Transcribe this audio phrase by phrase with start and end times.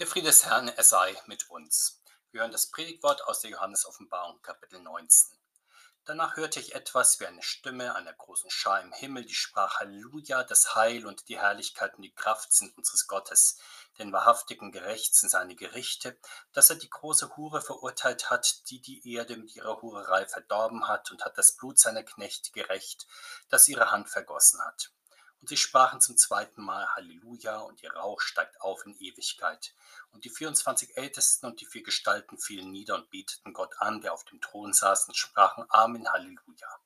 [0.00, 2.02] Der Friede des Herrn, er sei mit uns.
[2.32, 5.38] Wir hören das Predigtwort aus der Johannes-Offenbarung, Kapitel 19.
[6.04, 10.42] Danach hörte ich etwas wie eine Stimme einer großen Schar im Himmel, die sprach: Halleluja,
[10.42, 13.60] das Heil und die Herrlichkeit und die Kraft sind unseres Gottes.
[13.96, 16.18] Denn wahrhaftig und gerecht sind seine Gerichte,
[16.52, 21.12] dass er die große Hure verurteilt hat, die die Erde mit ihrer Hurerei verdorben hat,
[21.12, 23.06] und hat das Blut seiner Knechte gerecht,
[23.48, 24.90] das ihre Hand vergossen hat.
[25.44, 29.74] Und sie sprachen zum zweiten Mal Halleluja, und ihr Rauch steigt auf in Ewigkeit.
[30.10, 34.14] Und die 24 Ältesten und die vier Gestalten fielen nieder und beteten Gott an, der
[34.14, 36.78] auf dem Thron saß, und sprachen Amen, Halleluja.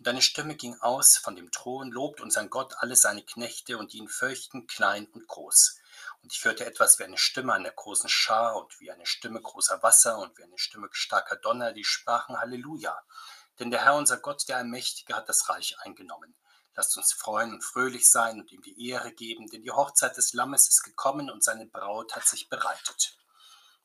[0.00, 3.92] Und eine Stimme ging aus von dem Thron, lobt unseren Gott alle seine Knechte und
[3.92, 5.78] die ihn fürchten, klein und groß.
[6.24, 9.80] Und ich hörte etwas wie eine Stimme einer großen Schar und wie eine Stimme großer
[9.84, 13.00] Wasser und wie eine Stimme starker Donner, die sprachen Halleluja.
[13.60, 16.34] Denn der Herr unser Gott, der Allmächtige, hat das Reich eingenommen.
[16.74, 20.32] Lasst uns freuen und fröhlich sein und ihm die Ehre geben, denn die Hochzeit des
[20.32, 23.16] Lammes ist gekommen und seine Braut hat sich bereitet.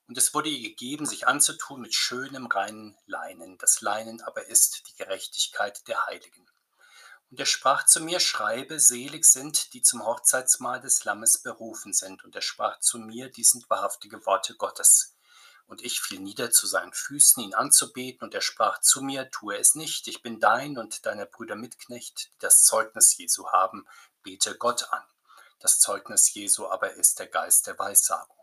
[0.06, 3.58] Und es wurde ihr gegeben, sich anzutun mit schönem, reinen Leinen.
[3.58, 6.46] Das Leinen aber ist die Gerechtigkeit der Heiligen.
[7.30, 12.24] Und er sprach zu mir, schreibe, selig sind, die zum Hochzeitsmahl des Lammes berufen sind.
[12.24, 15.17] Und er sprach zu mir, die sind wahrhaftige Worte Gottes.
[15.68, 19.56] Und ich fiel nieder zu seinen Füßen, ihn anzubeten, und er sprach zu mir, tue
[19.56, 23.86] es nicht, ich bin dein und deiner Brüder Mitknecht, die das Zeugnis Jesu haben,
[24.22, 25.04] bete Gott an.
[25.60, 28.34] Das Zeugnis Jesu aber ist der Geist der Weissagung.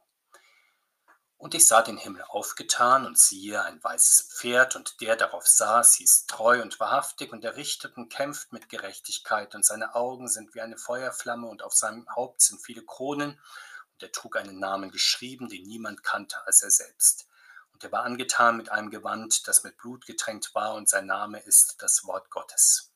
[1.37, 5.95] Und ich sah den Himmel aufgetan und siehe ein weißes Pferd, und der darauf saß,
[5.95, 10.53] hieß treu und wahrhaftig, und er richtet und kämpft mit Gerechtigkeit, und seine Augen sind
[10.55, 13.39] wie eine Feuerflamme, und auf seinem Haupt sind viele Kronen,
[13.95, 17.27] und er trug einen Namen geschrieben, den niemand kannte als er selbst.
[17.71, 21.39] Und er war angetan mit einem Gewand, das mit Blut getränkt war, und sein Name
[21.39, 22.91] ist das Wort Gottes.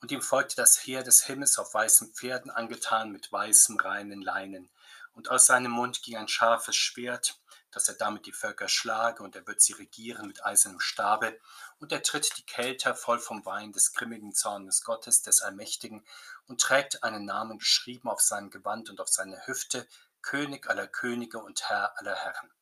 [0.00, 4.70] Und ihm folgte das Heer des Himmels auf weißen Pferden, angetan mit weißem, reinen Leinen.
[5.12, 7.40] Und aus seinem Mund ging ein scharfes Schwert,
[7.70, 11.38] dass er damit die Völker schlage, und er wird sie regieren mit eisernem Stabe.
[11.78, 16.06] Und er tritt die Kelter voll vom Wein des grimmigen Zornes Gottes, des Allmächtigen,
[16.46, 19.86] und trägt einen Namen geschrieben auf seinem Gewand und auf seine Hüfte,
[20.22, 22.52] König aller Könige und Herr aller Herren.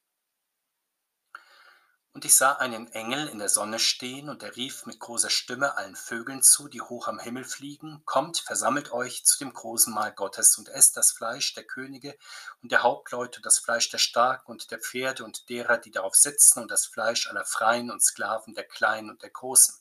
[2.17, 5.77] Und ich sah einen Engel in der Sonne stehen, und er rief mit großer Stimme
[5.77, 10.15] allen Vögeln zu, die hoch am Himmel fliegen, Kommt, versammelt euch zu dem großen Mahl
[10.15, 12.17] Gottes und esst das Fleisch der Könige
[12.62, 16.62] und der Hauptleute, das Fleisch der Starken und der Pferde und derer, die darauf sitzen,
[16.62, 19.75] und das Fleisch aller Freien und Sklaven, der Kleinen und der Großen.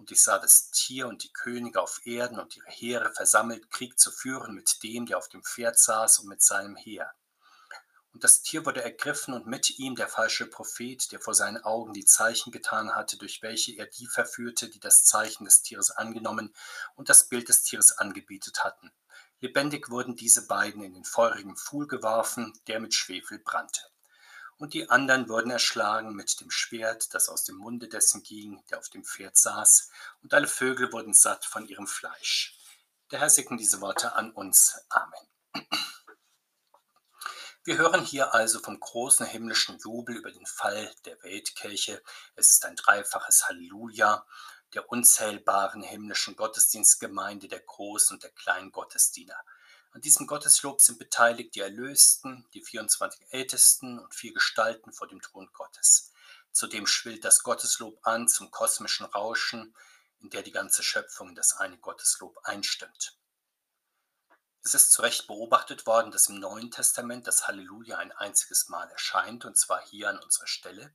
[0.00, 3.98] Und ich sah das Tier und die Könige auf Erden und ihre Heere versammelt, Krieg
[3.98, 7.12] zu führen mit dem, der auf dem Pferd saß und mit seinem Heer.
[8.14, 11.92] Und das Tier wurde ergriffen und mit ihm der falsche Prophet, der vor seinen Augen
[11.92, 16.54] die Zeichen getan hatte, durch welche er die verführte, die das Zeichen des Tieres angenommen
[16.94, 18.90] und das Bild des Tieres angebetet hatten.
[19.40, 23.89] Lebendig wurden diese beiden in den feurigen Pfuhl geworfen, der mit Schwefel brannte
[24.60, 28.78] und die anderen wurden erschlagen mit dem Schwert, das aus dem Munde dessen ging, der
[28.78, 29.90] auf dem Pferd saß,
[30.22, 32.58] und alle Vögel wurden satt von ihrem Fleisch.
[33.10, 34.78] Der Herr segne diese Worte an uns.
[34.90, 35.66] Amen.
[37.64, 42.02] Wir hören hier also vom großen himmlischen Jubel über den Fall der Weltkirche.
[42.36, 44.26] Es ist ein dreifaches Halleluja
[44.74, 49.42] der unzählbaren himmlischen Gottesdienstgemeinde, der großen und der kleinen Gottesdiener.
[49.92, 55.20] An diesem Gotteslob sind beteiligt die Erlösten, die 24 Ältesten und vier Gestalten vor dem
[55.20, 56.12] Thron Gottes.
[56.52, 59.74] Zudem schwillt das Gotteslob an zum kosmischen Rauschen,
[60.20, 63.16] in der die ganze Schöpfung in das eine Gotteslob einstimmt.
[64.62, 68.88] Es ist zu Recht beobachtet worden, dass im Neuen Testament das Halleluja ein einziges Mal
[68.90, 70.94] erscheint, und zwar hier an unserer Stelle.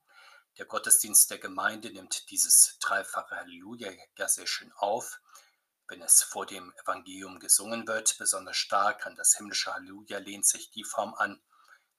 [0.57, 5.19] Der Gottesdienst der Gemeinde nimmt dieses dreifache Halleluja ja sehr schön auf
[5.87, 10.71] wenn es vor dem Evangelium gesungen wird, besonders stark an das himmlische Halleluja lehnt sich
[10.71, 11.41] die Form an,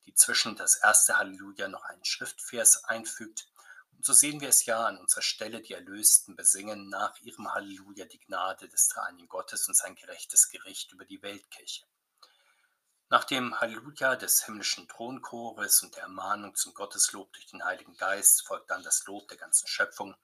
[0.04, 3.48] die zwischen das erste Halleluja noch einen Schriftvers einfügt.
[3.92, 8.04] Und so sehen wir es ja an unserer Stelle, die Erlösten besingen nach ihrem Halleluja
[8.06, 11.84] die Gnade des dreieinigen Gottes und sein gerechtes Gericht über die Weltkirche.
[13.08, 18.44] Nach dem Halleluja des himmlischen Thronchores und der Ermahnung zum Gotteslob durch den Heiligen Geist
[18.44, 20.16] folgt dann das Lob der ganzen Schöpfung.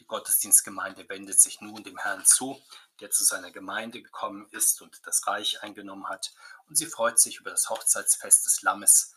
[0.00, 2.62] Die Gottesdienstgemeinde wendet sich nun dem Herrn zu,
[3.00, 6.32] der zu seiner Gemeinde gekommen ist und das Reich eingenommen hat,
[6.66, 9.14] und sie freut sich über das Hochzeitsfest des Lammes,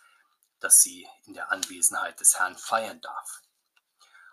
[0.59, 3.41] das sie in der Anwesenheit des Herrn feiern darf.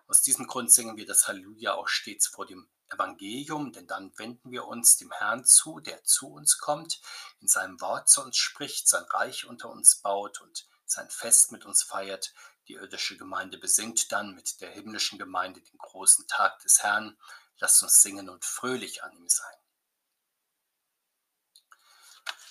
[0.07, 4.51] Aus diesem Grund singen wir das Halleluja auch stets vor dem Evangelium, denn dann wenden
[4.51, 7.01] wir uns dem Herrn zu, der zu uns kommt,
[7.41, 11.67] in seinem Wort zu uns spricht, sein Reich unter uns baut und sein Fest mit
[11.67, 12.33] uns feiert.
[12.69, 17.19] Die irdische Gemeinde besingt dann mit der himmlischen Gemeinde den großen Tag des Herrn
[17.61, 19.57] Lasst uns singen und fröhlich an ihm sein.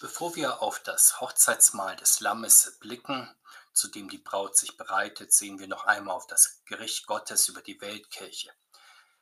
[0.02, 3.34] Bevor wir auf das Hochzeitsmahl des Lammes blicken,
[3.74, 7.62] zu dem die Braut sich bereitet, sehen wir noch einmal auf das Gericht Gottes über
[7.62, 8.54] die Weltkirche.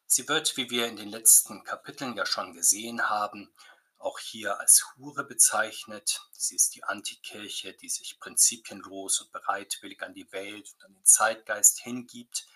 [0.07, 3.53] Sie wird, wie wir in den letzten Kapiteln ja schon gesehen haben,
[3.97, 6.21] auch hier als Hure bezeichnet.
[6.31, 11.05] Sie ist die Antikirche, die sich prinzipienlos und bereitwillig an die Welt und an den
[11.05, 12.47] Zeitgeist hingibt.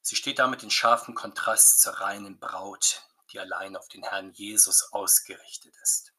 [0.00, 3.02] Sie steht damit in scharfem Kontrast zur reinen Braut,
[3.32, 6.12] die allein auf den Herrn Jesus ausgerichtet ist.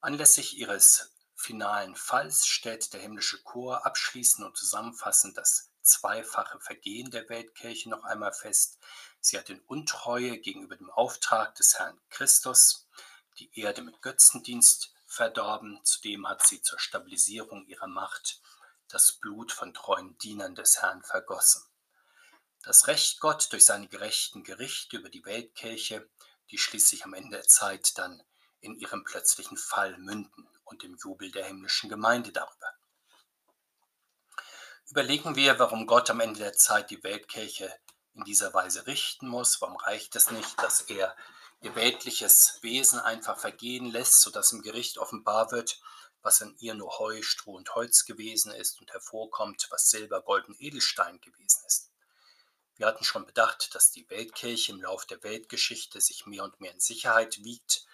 [0.00, 7.28] Anlässlich ihres finalen Falls stellt der himmlische Chor abschließend und zusammenfassend das zweifache Vergehen der
[7.28, 8.78] Weltkirche noch einmal fest.
[9.20, 12.86] Sie hat in Untreue gegenüber dem Auftrag des Herrn Christus
[13.38, 15.80] die Erde mit Götzendienst verdorben.
[15.84, 18.40] Zudem hat sie zur Stabilisierung ihrer Macht
[18.88, 21.62] das Blut von treuen Dienern des Herrn vergossen.
[22.62, 26.08] Das Recht Gott durch seine gerechten Gerichte über die Weltkirche,
[26.50, 28.22] die schließlich am Ende der Zeit dann
[28.60, 32.72] in ihrem plötzlichen Fall münden und dem Jubel der himmlischen Gemeinde darüber.
[34.90, 37.74] Überlegen wir, warum Gott am Ende der Zeit die Weltkirche
[38.14, 39.60] in dieser Weise richten muss.
[39.60, 41.16] Warum reicht es nicht, dass er
[41.60, 45.80] ihr weltliches Wesen einfach vergehen lässt, sodass im Gericht offenbar wird,
[46.22, 50.48] was in ihr nur Heu, Stroh und Holz gewesen ist und hervorkommt, was Silber, Gold
[50.48, 51.90] und Edelstein gewesen ist.
[52.76, 56.72] Wir hatten schon bedacht, dass die Weltkirche im Lauf der Weltgeschichte sich mehr und mehr
[56.72, 57.86] in Sicherheit wiegt,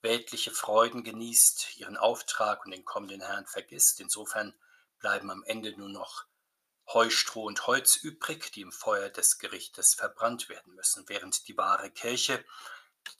[0.00, 4.00] weltliche Freuden genießt, ihren Auftrag und den kommenden Herrn vergisst.
[4.00, 4.54] Insofern
[4.98, 6.24] bleiben am Ende nur noch
[6.88, 11.56] Heu, Stroh und Holz übrig, die im Feuer des Gerichtes verbrannt werden müssen, während die
[11.56, 12.44] wahre Kirche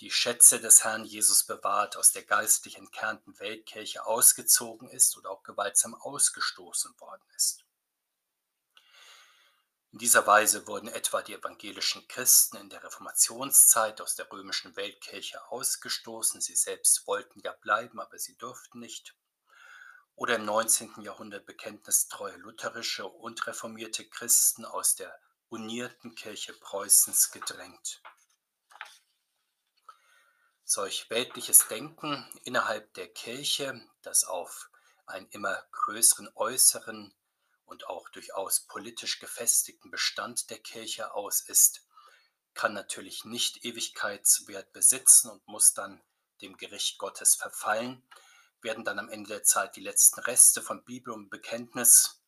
[0.00, 5.42] die Schätze des Herrn Jesus bewahrt, aus der geistlich entkernten Weltkirche ausgezogen ist oder auch
[5.42, 7.64] gewaltsam ausgestoßen worden ist.
[9.92, 15.46] In dieser Weise wurden etwa die evangelischen Christen in der Reformationszeit aus der römischen Weltkirche
[15.50, 16.40] ausgestoßen.
[16.40, 19.14] Sie selbst wollten ja bleiben, aber sie durften nicht.
[20.14, 21.00] Oder im 19.
[21.00, 25.18] Jahrhundert bekenntnistreue lutherische und reformierte Christen aus der
[25.48, 28.02] unierten Kirche Preußens gedrängt.
[30.68, 34.68] Solch weltliches Denken innerhalb der Kirche, das auf
[35.06, 37.14] einen immer größeren äußeren
[37.66, 41.86] und auch durchaus politisch gefestigten Bestand der Kirche aus ist,
[42.54, 46.02] kann natürlich nicht Ewigkeitswert besitzen und muss dann
[46.42, 48.02] dem Gericht Gottes verfallen,
[48.60, 52.24] werden dann am Ende der Zeit die letzten Reste von Bibel und Bekenntnis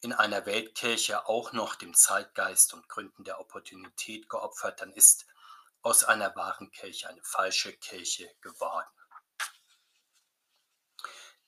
[0.00, 5.26] in einer Weltkirche auch noch dem Zeitgeist und Gründen der Opportunität geopfert, dann ist
[5.84, 8.88] aus einer wahren Kirche eine falsche Kirche geworden.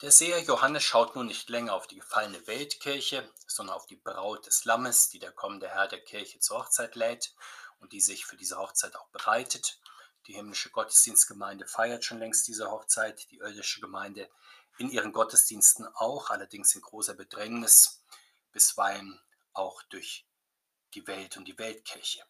[0.02, 4.46] Der Seher Johannes schaut nun nicht länger auf die gefallene Weltkirche, sondern auf die Braut
[4.46, 7.34] des Lammes, die der kommende Herr der Kirche zur Hochzeit lädt
[7.78, 9.80] und die sich für diese Hochzeit auch bereitet.
[10.26, 14.28] Die himmlische Gottesdienstgemeinde feiert schon längst diese Hochzeit, die irdische Gemeinde
[14.76, 18.02] in ihren Gottesdiensten auch, allerdings in großer Bedrängnis,
[18.52, 19.18] bisweilen
[19.54, 20.26] auch durch
[20.92, 22.22] die Welt und die Weltkirche.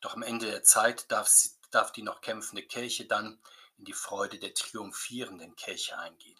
[0.00, 3.40] Doch am Ende der Zeit darf, sie, darf die noch kämpfende Kirche dann
[3.78, 6.38] in die Freude der triumphierenden Kirche eingehen.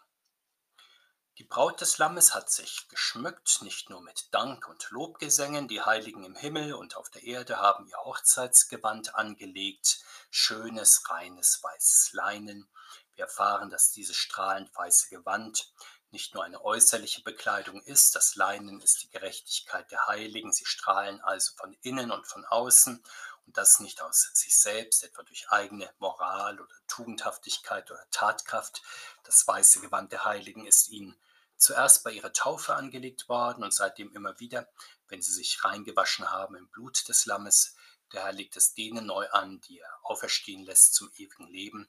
[1.39, 6.25] Die Braut des Lammes hat sich geschmückt, nicht nur mit Dank und Lobgesängen, die Heiligen
[6.25, 10.01] im Himmel und auf der Erde haben ihr Hochzeitsgewand angelegt,
[10.31, 12.69] schönes, reines, weißes Leinen.
[13.15, 15.73] Wir erfahren, dass dieses strahlend weiße Gewand
[16.11, 21.21] nicht nur eine äußerliche Bekleidung ist, das Leinen ist die Gerechtigkeit der Heiligen, sie strahlen
[21.21, 23.05] also von innen und von außen
[23.53, 28.83] das nicht aus sich selbst, etwa durch eigene Moral oder Tugendhaftigkeit oder Tatkraft.
[29.25, 31.17] Das weiße Gewand der Heiligen ist ihnen
[31.57, 34.69] zuerst bei ihrer Taufe angelegt worden und seitdem immer wieder,
[35.09, 37.75] wenn sie sich reingewaschen haben im Blut des Lammes.
[38.13, 41.89] Der Herr legt es denen neu an, die er auferstehen lässt zum ewigen Leben.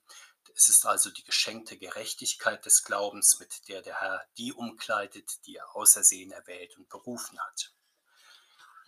[0.55, 5.55] Es ist also die geschenkte Gerechtigkeit des Glaubens, mit der der Herr die umkleidet, die
[5.55, 7.73] er außersehen erwählt und berufen hat.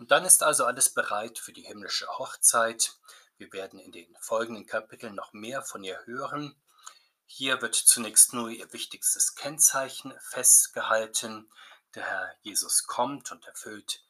[0.02, 2.98] Und dann ist also alles bereit für die himmlische Hochzeit.
[3.38, 6.60] Wir werden in den folgenden Kapiteln noch mehr von ihr hören.
[7.28, 11.54] Hier wird zunächst nur ihr wichtigstes Kennzeichen festgehalten.
[11.94, 14.04] Der Herr Jesus kommt und erfüllt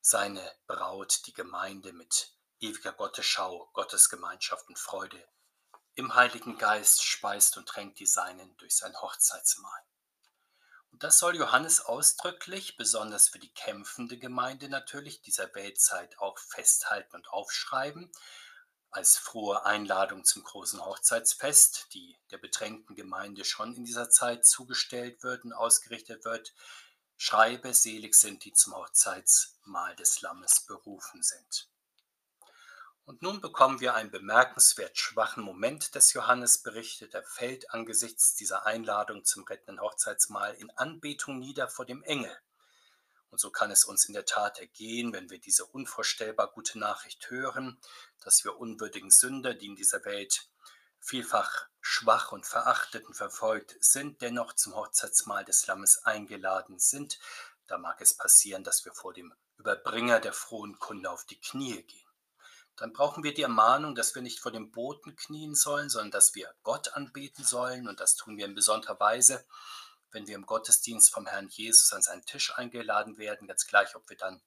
[0.00, 5.24] seine Braut, die Gemeinde, mit ewiger Gottesschau, Gottesgemeinschaft und Freude.
[5.94, 9.80] Im Heiligen Geist speist und tränkt die Seinen durch sein Hochzeitsmahl.
[11.00, 17.28] Das soll Johannes ausdrücklich, besonders für die kämpfende Gemeinde natürlich, dieser Weltzeit auch festhalten und
[17.30, 18.12] aufschreiben,
[18.90, 25.24] als frohe Einladung zum großen Hochzeitsfest, die der bedrängten Gemeinde schon in dieser Zeit zugestellt
[25.24, 26.54] wird und ausgerichtet wird.
[27.16, 31.68] Schreibe, selig sind, die zum Hochzeitsmahl des Lammes berufen sind.
[33.06, 37.12] Und nun bekommen wir einen bemerkenswert schwachen Moment des Johannes berichtet.
[37.12, 42.34] Er fällt angesichts dieser Einladung zum rettenden Hochzeitsmahl in Anbetung nieder vor dem Engel.
[43.28, 47.28] Und so kann es uns in der Tat ergehen, wenn wir diese unvorstellbar gute Nachricht
[47.28, 47.78] hören,
[48.22, 50.48] dass wir unwürdigen Sünder, die in dieser Welt
[50.98, 57.18] vielfach schwach und verachtet und verfolgt sind, dennoch zum Hochzeitsmahl des Lammes eingeladen sind.
[57.66, 61.82] Da mag es passieren, dass wir vor dem Überbringer der frohen Kunde auf die Knie
[61.82, 62.03] gehen
[62.76, 66.34] dann brauchen wir die Ermahnung, dass wir nicht vor dem Boten knien sollen, sondern dass
[66.34, 67.88] wir Gott anbeten sollen.
[67.88, 69.44] Und das tun wir in besonderer Weise,
[70.10, 74.08] wenn wir im Gottesdienst vom Herrn Jesus an seinen Tisch eingeladen werden, ganz gleich, ob
[74.08, 74.42] wir dann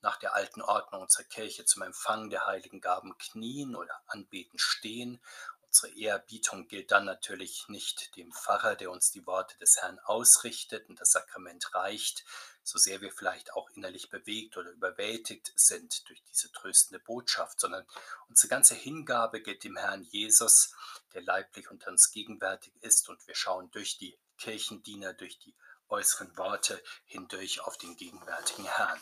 [0.00, 5.22] nach der alten Ordnung unserer Kirche zum Empfang der heiligen Gaben knien oder anbeten stehen.
[5.62, 10.88] Unsere Ehrerbietung gilt dann natürlich nicht dem Pfarrer, der uns die Worte des Herrn ausrichtet
[10.88, 12.24] und das Sakrament reicht,
[12.66, 17.86] so sehr wir vielleicht auch innerlich bewegt oder überwältigt sind durch diese tröstende Botschaft, sondern
[18.28, 20.74] unsere ganze Hingabe gilt dem Herrn Jesus,
[21.14, 25.54] der leiblich unter uns gegenwärtig ist und wir schauen durch die Kirchendiener, durch die
[25.88, 29.00] äußeren Worte hindurch auf den gegenwärtigen Herrn.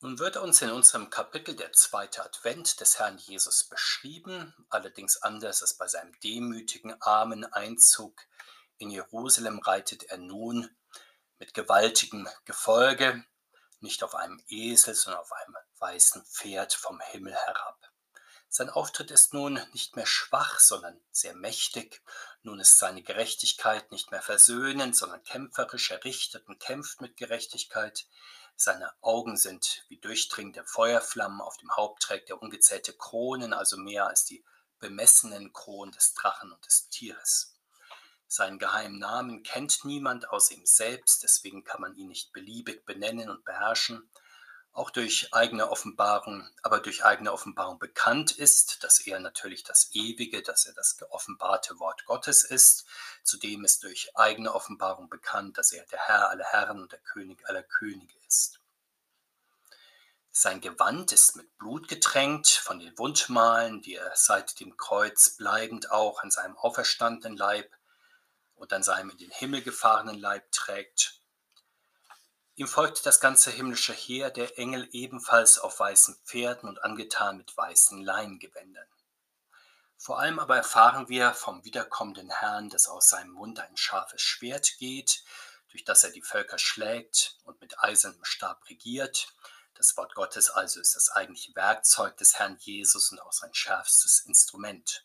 [0.00, 5.62] Nun wird uns in unserem Kapitel der zweite Advent des Herrn Jesus beschrieben, allerdings anders
[5.62, 8.20] als bei seinem demütigen, armen Einzug
[8.78, 10.70] in Jerusalem reitet er nun
[11.38, 13.24] mit gewaltigem Gefolge,
[13.80, 17.78] nicht auf einem Esel, sondern auf einem weißen Pferd vom Himmel herab.
[18.48, 22.02] Sein Auftritt ist nun nicht mehr schwach, sondern sehr mächtig.
[22.42, 25.90] Nun ist seine Gerechtigkeit nicht mehr versöhnend, sondern kämpferisch.
[25.90, 28.06] Er richtet und kämpft mit Gerechtigkeit.
[28.56, 31.42] Seine Augen sind wie durchdringende Feuerflammen.
[31.42, 34.42] Auf dem Haupt trägt er ungezählte Kronen, also mehr als die
[34.78, 37.57] bemessenen Kronen des Drachen und des Tieres.
[38.30, 43.30] Seinen geheimen Namen kennt niemand außer ihm selbst, deswegen kann man ihn nicht beliebig benennen
[43.30, 44.08] und beherrschen.
[44.72, 50.42] Auch durch eigene Offenbarung, aber durch eigene Offenbarung bekannt ist, dass er natürlich das Ewige,
[50.42, 52.84] dass er das geoffenbarte Wort Gottes ist.
[53.24, 57.48] Zudem ist durch eigene Offenbarung bekannt, dass er der Herr aller Herren und der König
[57.48, 58.60] aller Könige ist.
[60.30, 65.90] Sein Gewand ist mit Blut getränkt von den Wundmalen, die er seit dem Kreuz bleibend
[65.90, 67.77] auch an seinem auferstandenen Leib
[68.58, 71.20] und an seinem in den Himmel gefahrenen Leib trägt.
[72.56, 77.56] Ihm folgt das ganze himmlische Heer, der Engel ebenfalls auf weißen Pferden und angetan mit
[77.56, 78.88] weißen Leingewändern.
[79.96, 84.76] Vor allem aber erfahren wir vom wiederkommenden Herrn, dass aus seinem Mund ein scharfes Schwert
[84.78, 85.24] geht,
[85.70, 89.28] durch das er die Völker schlägt und mit eisernem Stab regiert.
[89.74, 94.20] Das Wort Gottes also ist das eigentliche Werkzeug des Herrn Jesus und auch sein schärfstes
[94.20, 95.04] Instrument.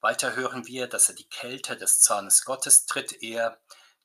[0.00, 3.60] Weiter hören wir, dass er die Kälte des Zornes Gottes tritt, er,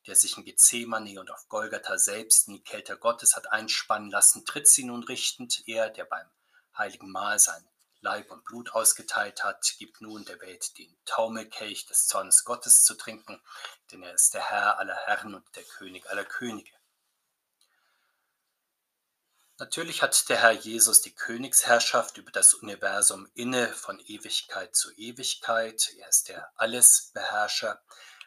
[0.07, 4.45] der sich in Gethsemane und auf Golgatha selbst in die Kälte Gottes hat einspannen lassen,
[4.45, 6.29] tritt sie nun richtend, er, der beim
[6.77, 7.65] heiligen Mahl sein
[8.01, 12.93] Leib und Blut ausgeteilt hat, gibt nun der Welt den Taumelkelch des Zornes Gottes zu
[12.95, 13.41] trinken,
[13.91, 16.74] denn er ist der Herr aller Herren und der König aller Könige.
[19.57, 25.93] Natürlich hat der Herr Jesus die Königsherrschaft über das Universum inne von Ewigkeit zu Ewigkeit.
[25.97, 27.81] Er ist der Allesbeherrscher.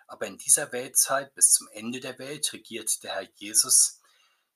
[0.07, 4.01] Aber in dieser Weltzeit bis zum Ende der Welt regiert der Herr Jesus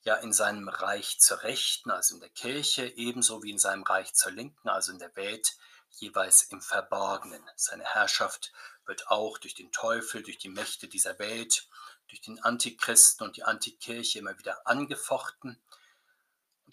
[0.00, 4.14] ja in seinem Reich zur Rechten, also in der Kirche, ebenso wie in seinem Reich
[4.14, 5.54] zur Linken, also in der Welt,
[5.90, 7.42] jeweils im Verborgenen.
[7.54, 8.50] Seine Herrschaft
[8.86, 11.68] wird auch durch den Teufel, durch die Mächte dieser Welt,
[12.08, 15.62] durch den Antichristen und die Antikirche immer wieder angefochten.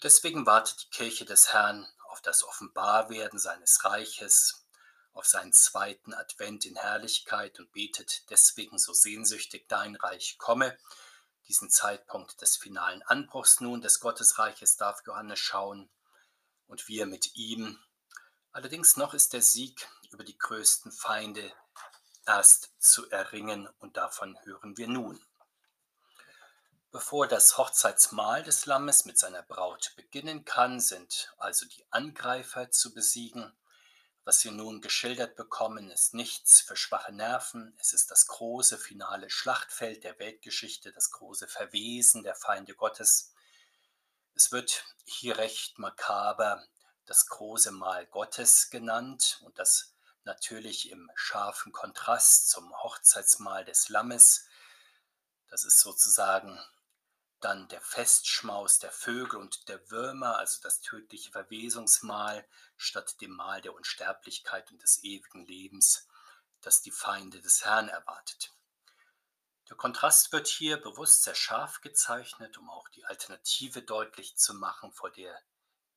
[0.00, 4.64] Und deswegen wartet die Kirche des Herrn auf das Offenbarwerden seines Reiches,
[5.12, 10.78] auf seinen zweiten Advent in Herrlichkeit und betet deswegen so sehnsüchtig, dein Reich komme.
[11.48, 15.90] Diesen Zeitpunkt des finalen Anbruchs nun des Gottesreiches darf Johannes schauen
[16.66, 17.78] und wir mit ihm.
[18.52, 21.52] Allerdings noch ist der Sieg über die größten Feinde
[22.24, 25.22] erst zu erringen und davon hören wir nun.
[26.92, 32.92] Bevor das Hochzeitsmahl des Lammes mit seiner Braut beginnen kann, sind also die Angreifer zu
[32.92, 33.56] besiegen.
[34.24, 37.76] Was wir nun geschildert bekommen, ist nichts für schwache Nerven.
[37.78, 43.34] Es ist das große finale Schlachtfeld der Weltgeschichte, das große Verwesen der Feinde Gottes.
[44.34, 46.66] Es wird hier recht makaber
[47.06, 49.94] das große Mahl Gottes genannt und das
[50.24, 54.46] natürlich im scharfen Kontrast zum Hochzeitsmahl des Lammes.
[55.46, 56.58] Das ist sozusagen
[57.40, 63.60] dann der Festschmaus der Vögel und der Würmer, also das tödliche Verwesungsmahl, statt dem Mahl
[63.60, 66.06] der Unsterblichkeit und des ewigen Lebens,
[66.60, 68.52] das die Feinde des Herrn erwartet.
[69.68, 74.92] Der Kontrast wird hier bewusst sehr scharf gezeichnet, um auch die Alternative deutlich zu machen,
[74.92, 75.40] vor der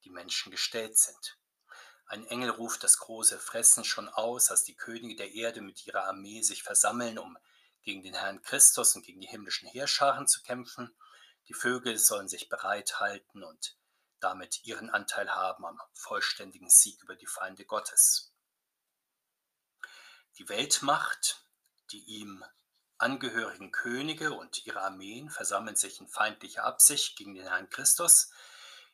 [0.04, 1.38] die Menschen gestellt sind.
[2.06, 6.06] Ein Engel ruft das große Fressen schon aus, als die Könige der Erde mit ihrer
[6.06, 7.38] Armee sich versammeln, um
[7.82, 10.96] gegen den Herrn Christus und gegen die himmlischen Heerscharen zu kämpfen.
[11.48, 13.78] Die Vögel sollen sich bereithalten und
[14.20, 18.34] damit ihren Anteil haben am vollständigen Sieg über die Feinde Gottes.
[20.38, 21.46] Die Weltmacht,
[21.92, 22.44] die ihm
[22.98, 28.32] angehörigen Könige und ihre Armeen versammeln sich in feindlicher Absicht gegen den Herrn Christus.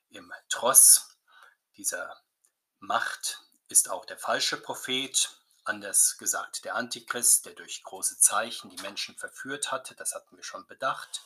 [0.09, 1.15] Im Tross
[1.77, 2.19] dieser
[2.79, 5.29] Macht ist auch der falsche Prophet,
[5.63, 10.43] anders gesagt der Antichrist, der durch große Zeichen die Menschen verführt hatte, das hatten wir
[10.43, 11.21] schon bedacht.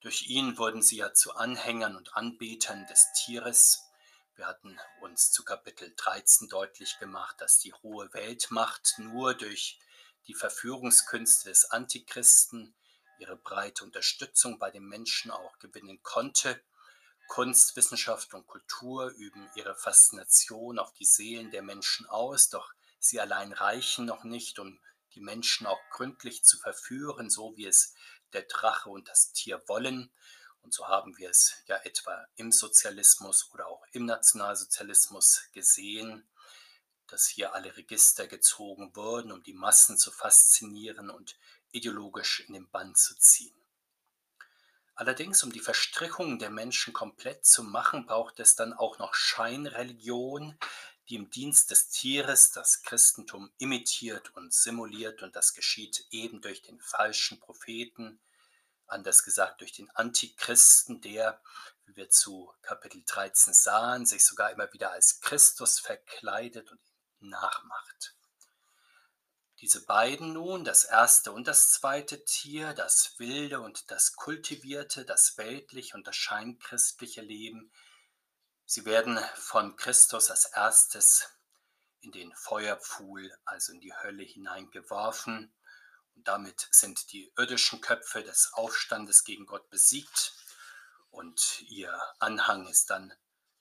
[0.00, 3.82] Durch ihn wurden sie ja zu Anhängern und Anbetern des Tieres.
[4.34, 9.78] Wir hatten uns zu Kapitel 13 deutlich gemacht, dass die hohe Weltmacht nur durch
[10.26, 12.74] die Verführungskünste des Antichristen
[13.18, 16.62] ihre breite Unterstützung bei den Menschen auch gewinnen konnte.
[17.28, 23.18] Kunst, Wissenschaft und Kultur üben ihre Faszination auf die Seelen der Menschen aus, doch sie
[23.18, 24.78] allein reichen noch nicht, um
[25.14, 27.94] die Menschen auch gründlich zu verführen, so wie es
[28.36, 30.12] der Drache und das Tier wollen.
[30.60, 36.28] Und so haben wir es ja etwa im Sozialismus oder auch im Nationalsozialismus gesehen,
[37.06, 41.38] dass hier alle Register gezogen wurden, um die Massen zu faszinieren und
[41.70, 43.54] ideologisch in den Bann zu ziehen.
[44.94, 50.58] Allerdings, um die Verstrickungen der Menschen komplett zu machen, braucht es dann auch noch Scheinreligion,
[51.08, 56.62] die im Dienst des Tieres das Christentum imitiert und simuliert und das geschieht eben durch
[56.62, 58.18] den falschen Propheten,
[58.86, 61.40] anders gesagt durch den Antichristen, der,
[61.84, 66.80] wie wir zu Kapitel 13 sahen, sich sogar immer wieder als Christus verkleidet und
[67.20, 68.16] nachmacht.
[69.60, 75.38] Diese beiden nun, das erste und das zweite Tier, das wilde und das kultivierte, das
[75.38, 77.72] weltliche und das scheinchristliche Leben,
[78.66, 81.30] sie werden von Christus als erstes
[82.00, 85.52] in den Feuerpfuhl, also in die Hölle hineingeworfen.
[86.16, 90.32] Und damit sind die irdischen Köpfe des Aufstandes gegen Gott besiegt
[91.10, 93.12] und ihr Anhang ist dann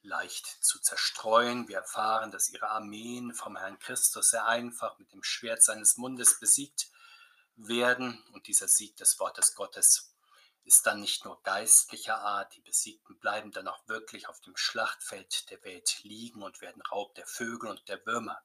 [0.01, 1.67] leicht zu zerstreuen.
[1.67, 6.39] Wir erfahren, dass ihre Armeen vom Herrn Christus sehr einfach mit dem Schwert seines Mundes
[6.39, 6.89] besiegt
[7.55, 8.23] werden.
[8.33, 10.13] Und dieser Sieg des Wortes Gottes
[10.63, 15.49] ist dann nicht nur geistlicher Art, die Besiegten bleiben dann auch wirklich auf dem Schlachtfeld
[15.49, 18.41] der Welt liegen und werden Raub der Vögel und der Würmer.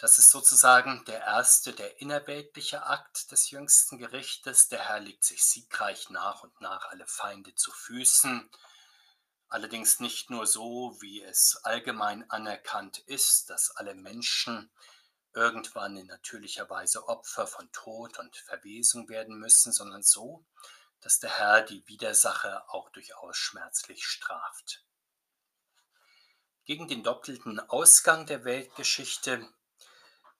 [0.00, 4.68] Das ist sozusagen der erste, der innerweltliche Akt des jüngsten Gerichtes.
[4.68, 8.50] Der Herr legt sich siegreich nach und nach alle Feinde zu Füßen
[9.50, 14.70] allerdings nicht nur so, wie es allgemein anerkannt ist, dass alle Menschen
[15.34, 20.44] irgendwann in natürlicher Weise Opfer von Tod und Verwesung werden müssen, sondern so,
[21.00, 24.84] dass der Herr die Widersacher auch durchaus schmerzlich straft.
[26.64, 29.48] Gegen den doppelten Ausgang der Weltgeschichte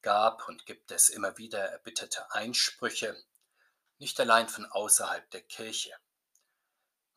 [0.02, 3.16] gab und gibt es immer wieder erbitterte Einsprüche,
[3.98, 5.92] nicht allein von außerhalb der Kirche.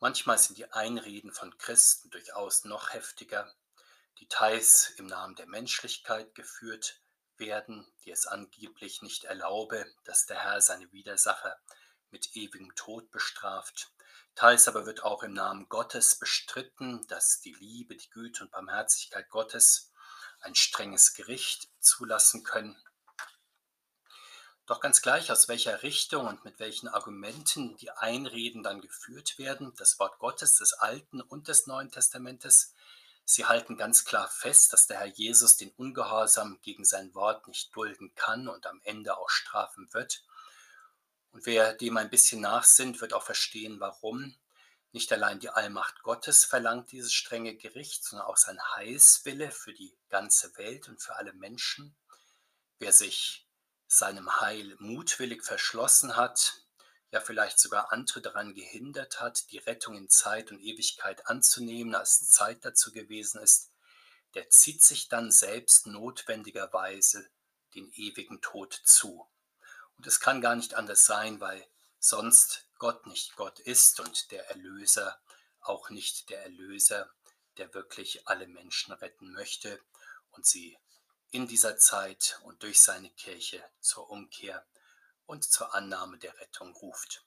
[0.00, 3.52] Manchmal sind die Einreden von Christen durchaus noch heftiger,
[4.18, 7.00] die teils im Namen der Menschlichkeit geführt
[7.36, 11.58] werden, die es angeblich nicht erlaube, dass der Herr seine Widersacher
[12.10, 13.92] mit ewigem Tod bestraft.
[14.34, 19.28] Teils aber wird auch im Namen Gottes bestritten, dass die Liebe, die Güte und Barmherzigkeit
[19.30, 19.92] Gottes
[20.44, 22.76] ein strenges Gericht zulassen können.
[24.66, 29.74] Doch ganz gleich, aus welcher Richtung und mit welchen Argumenten die Einreden dann geführt werden,
[29.76, 32.72] das Wort Gottes des Alten und des Neuen Testamentes,
[33.26, 37.76] sie halten ganz klar fest, dass der Herr Jesus den Ungehorsam gegen sein Wort nicht
[37.76, 40.24] dulden kann und am Ende auch strafen wird.
[41.30, 44.34] Und wer dem ein bisschen nachsinnt, wird auch verstehen, warum.
[44.94, 49.92] Nicht allein die Allmacht Gottes verlangt dieses strenge Gericht, sondern auch sein Heilswille für die
[50.08, 51.96] ganze Welt und für alle Menschen.
[52.78, 53.48] Wer sich
[53.88, 56.62] seinem Heil mutwillig verschlossen hat,
[57.10, 62.30] ja vielleicht sogar andere daran gehindert hat, die Rettung in Zeit und Ewigkeit anzunehmen, als
[62.30, 63.72] Zeit dazu gewesen ist,
[64.34, 67.28] der zieht sich dann selbst notwendigerweise
[67.74, 69.28] den ewigen Tod zu.
[69.96, 71.66] Und es kann gar nicht anders sein, weil
[71.98, 75.18] sonst Gott nicht Gott ist und der Erlöser
[75.60, 77.10] auch nicht der Erlöser,
[77.56, 79.80] der wirklich alle Menschen retten möchte
[80.32, 80.76] und sie
[81.30, 84.66] in dieser Zeit und durch seine Kirche zur Umkehr
[85.24, 87.24] und zur Annahme der Rettung ruft.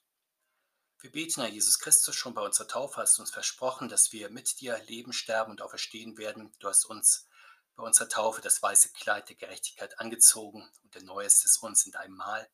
[1.00, 4.30] Wir beten, Herr Jesus Christus, schon bei unserer Taufe hast du uns versprochen, dass wir
[4.30, 6.54] mit dir leben, sterben und auferstehen werden.
[6.60, 7.26] Du hast uns
[7.74, 12.14] bei unserer Taufe das weiße Kleid der Gerechtigkeit angezogen und erneuerst es uns in deinem
[12.14, 12.48] Mahl.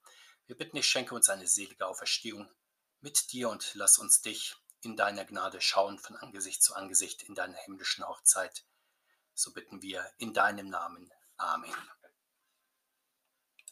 [0.47, 2.49] Wir bitten dich, schenke uns eine selige Auferstehung
[3.05, 7.35] mit dir und lass uns dich in deiner Gnade schauen von Angesicht zu Angesicht in
[7.35, 8.65] deiner himmlischen Hochzeit.
[9.35, 11.13] So bitten wir in deinem Namen.
[11.37, 11.75] Amen.